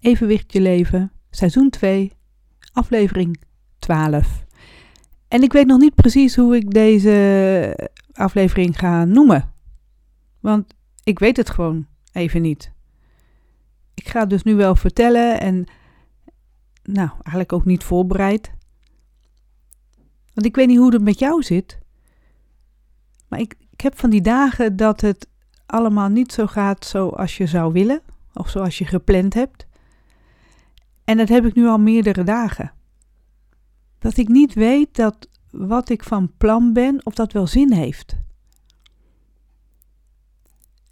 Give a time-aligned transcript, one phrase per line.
[0.00, 2.12] Evenwicht je leven, seizoen 2,
[2.72, 3.40] aflevering
[3.78, 4.44] 12.
[5.28, 9.52] En ik weet nog niet precies hoe ik deze aflevering ga noemen.
[10.40, 12.72] Want ik weet het gewoon even niet.
[13.94, 15.64] Ik ga het dus nu wel vertellen en
[16.82, 18.52] nou, eigenlijk ook niet voorbereid.
[20.34, 21.78] Want ik weet niet hoe het met jou zit.
[23.28, 25.28] Maar ik, ik heb van die dagen dat het
[25.66, 28.00] allemaal niet zo gaat zoals je zou willen.
[28.34, 29.68] Of zoals je gepland hebt.
[31.04, 32.72] En dat heb ik nu al meerdere dagen.
[33.98, 38.16] Dat ik niet weet dat wat ik van plan ben, of dat wel zin heeft.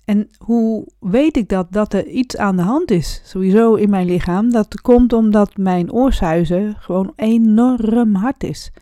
[0.04, 1.72] En hoe weet ik dat?
[1.72, 4.50] Dat er iets aan de hand is, sowieso in mijn lichaam.
[4.50, 8.72] Dat komt omdat mijn oorsuizen gewoon enorm hard is.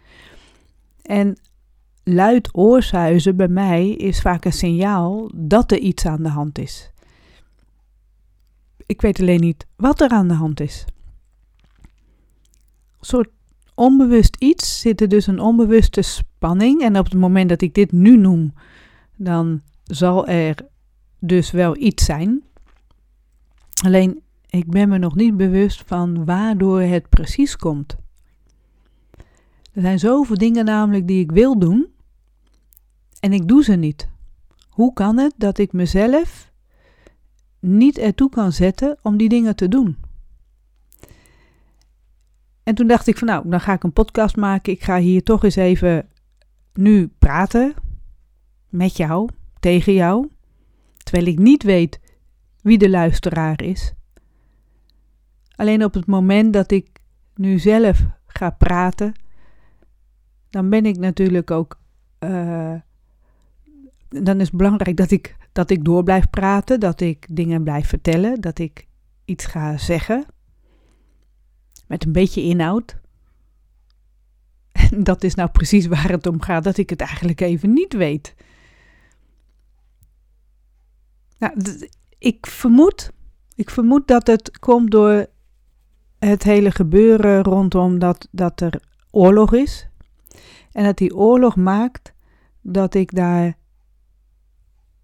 [1.02, 1.37] En
[2.05, 6.91] luid oorsuizen bij mij is vaak een signaal dat er iets aan de hand is.
[8.87, 10.85] Ik weet alleen niet wat er aan de hand is.
[13.07, 13.29] Soort
[13.74, 16.82] onbewust iets zit er dus een onbewuste spanning.
[16.82, 18.54] En op het moment dat ik dit nu noem,
[19.16, 20.57] dan zal er
[21.18, 22.43] dus wel iets zijn.
[23.85, 27.96] Alleen ik ben me nog niet bewust van waardoor het precies komt.
[29.73, 31.87] Er zijn zoveel dingen namelijk die ik wil doen
[33.20, 34.09] en ik doe ze niet.
[34.68, 36.52] Hoe kan het dat ik mezelf
[37.60, 40.05] niet ertoe kan zetten om die dingen te doen?
[42.67, 44.73] En toen dacht ik van nou, dan ga ik een podcast maken.
[44.73, 46.09] Ik ga hier toch eens even
[46.73, 47.75] nu praten
[48.69, 49.29] met jou,
[49.61, 50.29] tegen jou,
[50.97, 52.01] terwijl ik niet weet
[52.63, 53.93] wie de luisteraar is.
[55.57, 57.01] Alleen op het moment dat ik
[57.35, 59.15] nu zelf ga praten,
[60.51, 61.81] dan ben ik natuurlijk ook.
[62.21, 62.75] Uh,
[64.09, 67.89] dan is het belangrijk dat ik, dat ik door blijf praten, dat ik dingen blijf
[67.89, 68.87] vertellen, dat ik
[69.25, 70.25] iets ga zeggen.
[71.87, 72.97] Met een beetje inhoud.
[74.72, 77.92] En dat is nou precies waar het om gaat, dat ik het eigenlijk even niet
[77.92, 78.34] weet.
[81.38, 81.52] Nou,
[82.19, 83.12] ik vermoed,
[83.54, 85.26] ik vermoed dat het komt door
[86.19, 88.80] het hele gebeuren rondom dat, dat er
[89.10, 89.88] oorlog is.
[90.72, 92.12] En dat die oorlog maakt
[92.60, 93.56] dat ik daar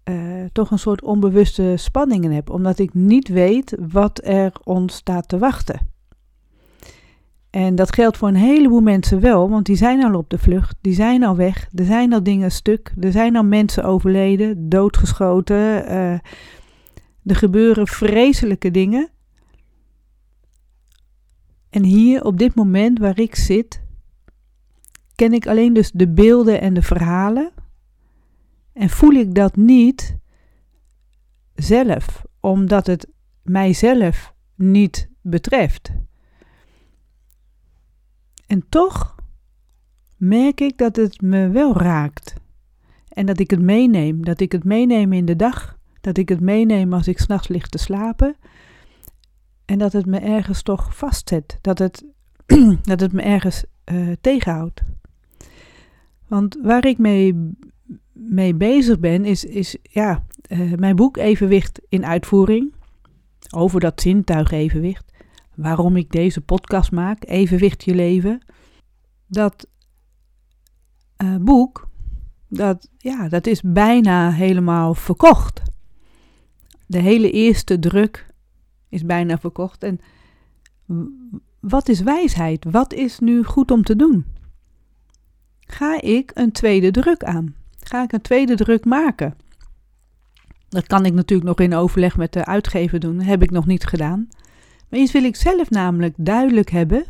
[0.09, 5.27] uh, toch een soort onbewuste spanningen heb, omdat ik niet weet wat er ons staat
[5.27, 5.92] te wachten.
[7.53, 10.75] En dat geldt voor een heleboel mensen wel, want die zijn al op de vlucht,
[10.81, 15.55] die zijn al weg, er zijn al dingen stuk, er zijn al mensen overleden, doodgeschoten,
[15.55, 16.11] uh,
[17.23, 19.09] er gebeuren vreselijke dingen.
[21.69, 23.83] En hier op dit moment waar ik zit,
[25.15, 27.51] ken ik alleen dus de beelden en de verhalen.
[28.73, 30.17] En voel ik dat niet
[31.55, 33.07] zelf, omdat het
[33.41, 35.91] mijzelf niet betreft.
[38.53, 39.15] En toch
[40.17, 42.33] merk ik dat het me wel raakt.
[43.09, 44.25] En dat ik het meeneem.
[44.25, 45.77] Dat ik het meeneem in de dag.
[46.01, 48.35] Dat ik het meeneem als ik s'nachts lig te slapen.
[49.65, 51.57] En dat het me ergens toch vastzet.
[51.61, 52.05] Dat het,
[52.91, 54.81] dat het me ergens uh, tegenhoudt.
[56.27, 57.51] Want waar ik mee,
[58.11, 62.73] mee bezig ben, is, is ja, uh, mijn boek Evenwicht in uitvoering.
[63.55, 65.12] Over dat zintuig evenwicht
[65.55, 68.41] waarom ik deze podcast maak, Evenwicht je leven.
[69.27, 69.67] Dat
[71.23, 71.87] uh, boek,
[72.47, 75.61] dat, ja, dat is bijna helemaal verkocht.
[76.85, 78.27] De hele eerste druk
[78.89, 79.83] is bijna verkocht.
[79.83, 79.99] En
[81.59, 82.65] wat is wijsheid?
[82.71, 84.25] Wat is nu goed om te doen?
[85.59, 87.55] Ga ik een tweede druk aan?
[87.79, 89.35] Ga ik een tweede druk maken?
[90.69, 93.21] Dat kan ik natuurlijk nog in overleg met de uitgever doen.
[93.21, 94.27] Heb ik nog niet gedaan.
[94.93, 97.05] Maar eens wil ik zelf namelijk duidelijk hebben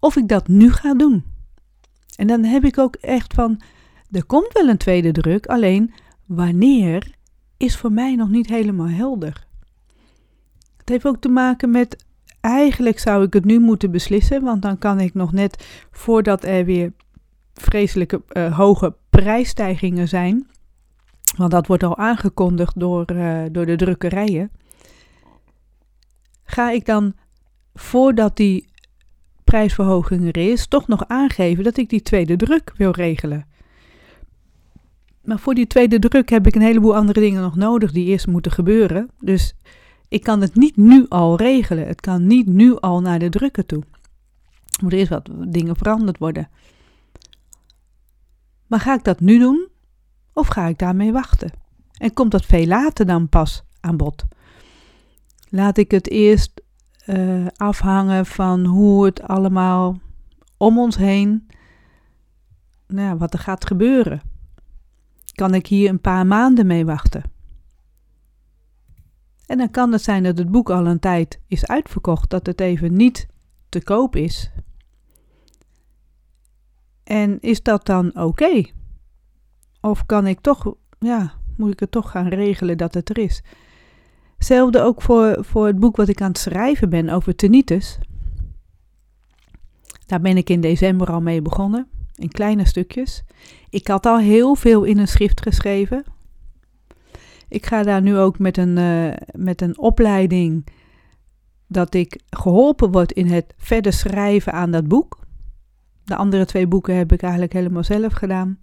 [0.00, 1.24] of ik dat nu ga doen.
[2.16, 3.60] En dan heb ik ook echt van,
[4.10, 5.94] er komt wel een tweede druk, alleen
[6.26, 7.14] wanneer
[7.56, 9.46] is voor mij nog niet helemaal helder.
[10.76, 12.04] Het heeft ook te maken met,
[12.40, 16.64] eigenlijk zou ik het nu moeten beslissen, want dan kan ik nog net voordat er
[16.64, 16.92] weer
[17.54, 20.46] vreselijke uh, hoge prijsstijgingen zijn,
[21.36, 24.50] want dat wordt al aangekondigd door, uh, door de drukkerijen
[26.44, 27.14] ga ik dan
[27.74, 28.68] voordat die
[29.44, 33.46] prijsverhoging er is, toch nog aangeven dat ik die tweede druk wil regelen.
[35.24, 38.26] Maar voor die tweede druk heb ik een heleboel andere dingen nog nodig die eerst
[38.26, 39.10] moeten gebeuren.
[39.20, 39.54] Dus
[40.08, 41.86] ik kan het niet nu al regelen.
[41.86, 43.82] Het kan niet nu al naar de drukken toe.
[43.82, 46.48] Er moeten eerst wat dingen veranderd worden.
[48.66, 49.68] Maar ga ik dat nu doen
[50.32, 51.50] of ga ik daarmee wachten?
[51.92, 54.24] En komt dat veel later dan pas aan bod?
[55.54, 56.62] Laat ik het eerst
[57.06, 59.98] uh, afhangen van hoe het allemaal
[60.56, 61.46] om ons heen,
[62.86, 64.20] nou, wat er gaat gebeuren.
[65.34, 67.22] Kan ik hier een paar maanden mee wachten?
[69.46, 72.60] En dan kan het zijn dat het boek al een tijd is uitverkocht, dat het
[72.60, 73.26] even niet
[73.68, 74.50] te koop is.
[77.04, 78.64] En is dat dan oké?
[79.80, 83.42] Of kan ik toch, ja, moet ik het toch gaan regelen dat het er is?
[84.44, 87.98] Hetzelfde ook voor, voor het boek wat ik aan het schrijven ben over tinnitus.
[90.06, 93.22] Daar ben ik in december al mee begonnen, in kleine stukjes.
[93.70, 96.04] Ik had al heel veel in een schrift geschreven.
[97.48, 100.66] Ik ga daar nu ook met een, uh, met een opleiding
[101.66, 105.18] dat ik geholpen word in het verder schrijven aan dat boek.
[106.04, 108.58] De andere twee boeken heb ik eigenlijk helemaal zelf gedaan.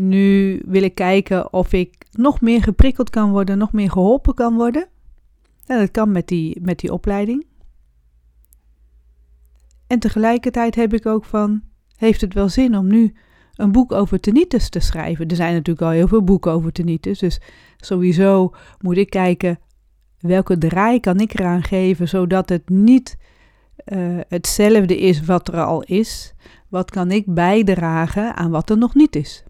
[0.00, 4.54] Nu wil ik kijken of ik nog meer geprikkeld kan worden, nog meer geholpen kan
[4.54, 4.88] worden.
[5.66, 7.46] En dat kan met die, met die opleiding.
[9.86, 11.62] En tegelijkertijd heb ik ook van,
[11.96, 13.14] heeft het wel zin om nu
[13.54, 15.28] een boek over tinnitus te schrijven?
[15.28, 17.40] Er zijn natuurlijk al heel veel boeken over tinnitus, dus
[17.76, 19.58] sowieso moet ik kijken
[20.18, 23.16] welke draai kan ik eraan geven, zodat het niet
[23.86, 26.34] uh, hetzelfde is wat er al is.
[26.68, 29.44] Wat kan ik bijdragen aan wat er nog niet is?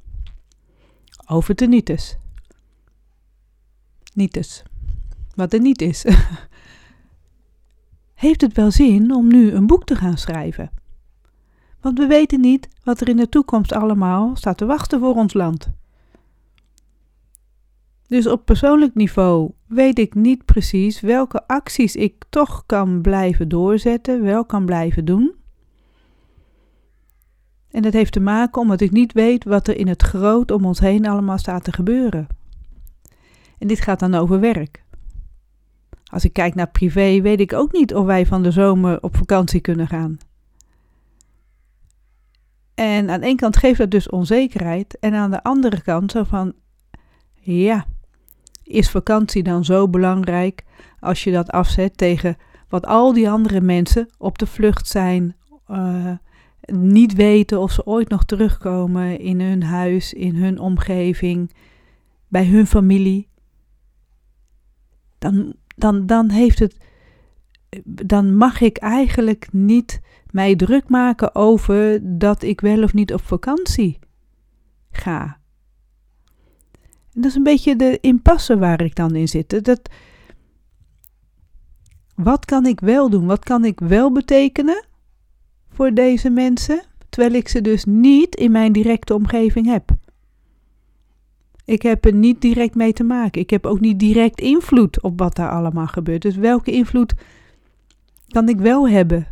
[1.30, 2.19] Over tinnitus.
[4.14, 4.62] Nietes.
[5.34, 6.04] Wat er niet is.
[8.14, 10.70] Heeft het wel zin om nu een boek te gaan schrijven?
[11.80, 15.34] Want we weten niet wat er in de toekomst allemaal staat te wachten voor ons
[15.34, 15.70] land.
[18.06, 24.22] Dus op persoonlijk niveau weet ik niet precies welke acties ik toch kan blijven doorzetten,
[24.22, 25.34] wel kan blijven doen.
[27.70, 30.65] En dat heeft te maken omdat ik niet weet wat er in het groot om
[30.65, 32.26] ons heen allemaal staat te gebeuren.
[33.59, 34.85] En dit gaat dan over werk.
[36.05, 39.17] Als ik kijk naar privé, weet ik ook niet of wij van de zomer op
[39.17, 40.19] vakantie kunnen gaan.
[42.75, 46.25] En aan de ene kant geeft dat dus onzekerheid, en aan de andere kant zo
[46.25, 46.53] van:
[47.35, 47.87] ja,
[48.62, 50.64] is vakantie dan zo belangrijk
[51.00, 52.37] als je dat afzet tegen
[52.69, 55.37] wat al die andere mensen op de vlucht zijn,
[55.69, 56.11] uh,
[56.73, 61.53] niet weten of ze ooit nog terugkomen in hun huis, in hun omgeving,
[62.29, 63.29] bij hun familie?
[65.19, 66.76] Dan, dan, dan heeft het.
[67.85, 70.00] Dan mag ik eigenlijk niet
[70.31, 73.99] mij druk maken over dat ik wel of niet op vakantie
[74.91, 75.41] ga.
[77.12, 79.64] En dat is een beetje de impasse waar ik dan in zit.
[79.64, 79.81] Dat,
[82.14, 83.26] wat kan ik wel doen?
[83.26, 84.88] Wat kan ik wel betekenen
[85.78, 89.90] voor deze mensen, terwijl ik ze dus niet in mijn directe omgeving heb?
[91.64, 93.40] Ik heb er niet direct mee te maken.
[93.40, 96.22] Ik heb ook niet direct invloed op wat daar allemaal gebeurt.
[96.22, 97.14] Dus welke invloed
[98.28, 99.26] kan ik wel hebben?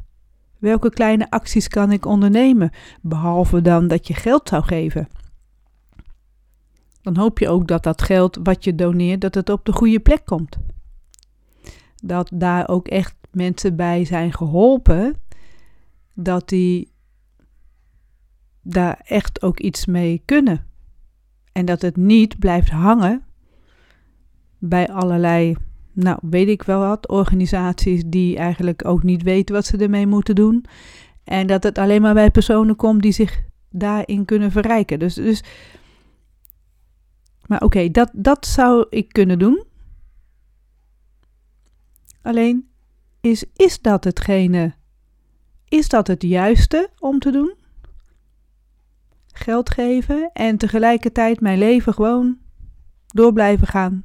[0.58, 2.70] Welke kleine acties kan ik ondernemen?
[3.02, 5.08] Behalve dan dat je geld zou geven
[7.02, 10.00] dan hoop je ook dat dat geld wat je doneert, dat het op de goede
[10.00, 10.58] plek komt.
[12.02, 15.14] Dat daar ook echt mensen bij zijn geholpen,
[16.16, 16.92] dat die
[18.62, 20.66] daar echt ook iets mee kunnen.
[21.52, 23.24] En dat het niet blijft hangen
[24.58, 25.56] bij allerlei,
[25.92, 30.34] nou weet ik wel wat, organisaties die eigenlijk ook niet weten wat ze ermee moeten
[30.34, 30.64] doen.
[31.24, 34.98] En dat het alleen maar bij personen komt die zich daarin kunnen verrijken.
[34.98, 35.42] Dus, dus
[37.46, 39.64] maar oké, dat, dat zou ik kunnen doen.
[42.22, 42.68] Alleen,
[43.20, 44.74] is, is dat hetgene?
[45.68, 47.54] Is dat het juiste om te doen?
[49.26, 52.38] Geld geven en tegelijkertijd mijn leven gewoon
[53.06, 54.04] door blijven gaan.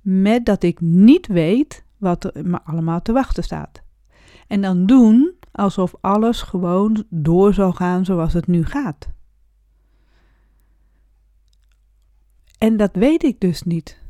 [0.00, 3.82] Met dat ik niet weet wat er me allemaal te wachten staat.
[4.46, 9.08] En dan doen alsof alles gewoon door zal gaan zoals het nu gaat.
[12.58, 14.00] En dat weet ik dus niet.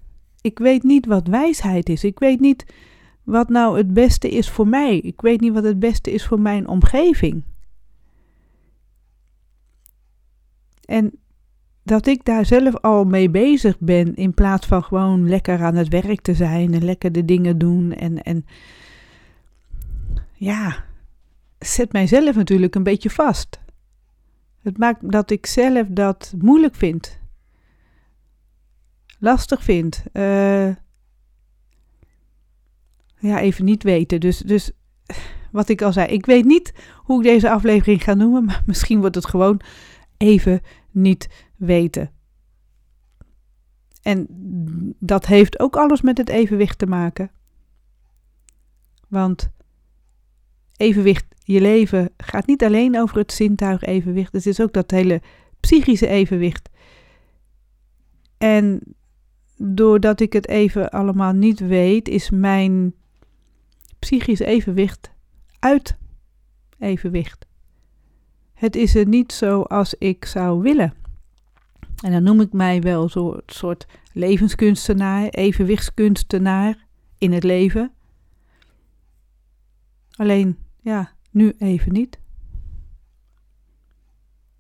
[0.41, 2.05] Ik weet niet wat wijsheid is.
[2.05, 2.67] Ik weet niet
[3.23, 4.99] wat nou het beste is voor mij.
[4.99, 7.43] Ik weet niet wat het beste is voor mijn omgeving.
[10.85, 11.13] En
[11.83, 15.89] dat ik daar zelf al mee bezig ben, in plaats van gewoon lekker aan het
[15.89, 17.93] werk te zijn en lekker de dingen doen.
[17.93, 18.47] En, en
[20.33, 20.85] ja,
[21.59, 23.61] zet mijzelf natuurlijk een beetje vast.
[24.63, 27.21] Het maakt dat ik zelf dat moeilijk vind
[29.23, 30.05] lastig vind.
[30.13, 30.69] Uh,
[33.23, 34.21] ja, even niet weten.
[34.21, 34.71] Dus, dus
[35.51, 39.01] wat ik al zei, ik weet niet hoe ik deze aflevering ga noemen, maar misschien
[39.01, 39.61] wordt het gewoon
[40.17, 40.61] even
[40.91, 42.11] niet weten.
[44.03, 44.27] En
[44.99, 47.31] dat heeft ook alles met het evenwicht te maken.
[49.09, 49.51] Want
[50.77, 54.33] evenwicht, je leven gaat niet alleen over het zintuig evenwicht.
[54.33, 55.23] Het is ook dat hele
[55.61, 56.69] psychische evenwicht.
[58.39, 58.81] En
[59.57, 62.95] doordat ik het even allemaal niet weet, is mijn
[64.03, 65.11] psychisch evenwicht
[65.59, 65.97] uit
[66.79, 67.47] evenwicht.
[68.55, 70.95] Het is er niet zo als ik zou willen.
[72.05, 76.87] En dan noem ik mij wel zo'n soort levenskunstenaar, evenwichtskunstenaar
[77.19, 77.93] in het leven.
[80.11, 82.19] Alleen, ja, nu even niet.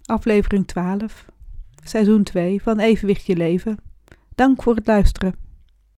[0.05, 1.27] Aflevering 12,
[1.85, 3.79] seizoen 2 van Evenwicht je leven.
[4.35, 5.42] Dank voor het luisteren.